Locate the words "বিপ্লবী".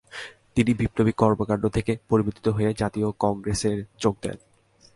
0.73-1.11